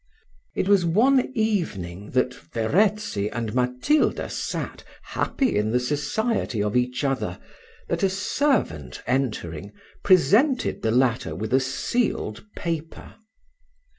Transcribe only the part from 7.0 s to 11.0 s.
other, that a servant entering, presented the